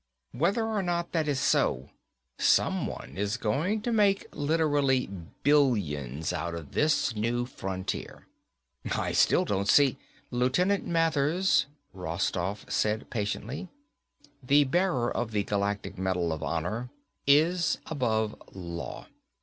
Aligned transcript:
Whether 0.31 0.65
or 0.65 0.81
not 0.81 1.11
that 1.11 1.27
is 1.27 1.39
so, 1.39 1.91
someone 2.39 3.17
is 3.17 3.37
going 3.37 3.83
to 3.83 3.91
make 3.91 4.25
literally 4.33 5.05
billions 5.43 6.33
out 6.33 6.55
of 6.55 6.71
this 6.71 7.15
new 7.15 7.45
frontier." 7.45 8.25
"I 8.95 9.11
still 9.11 9.45
don't 9.45 9.67
see..." 9.67 9.99
"Lieutenant 10.31 10.87
Mathers," 10.87 11.67
Rostoff 11.93 12.65
said 12.67 13.11
patiently, 13.11 13.69
"the 14.41 14.63
bearer 14.63 15.15
of 15.15 15.33
the 15.33 15.43
Galactic 15.43 15.99
Medal 15.99 16.33
of 16.33 16.41
Honor 16.41 16.89
is 17.27 17.77
above 17.85 18.33
law. 18.53 19.05